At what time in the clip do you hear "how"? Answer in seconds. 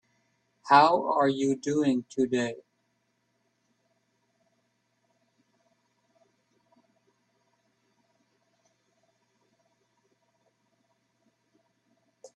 0.63-1.11